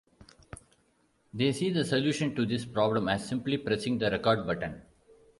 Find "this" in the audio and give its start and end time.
2.43-2.65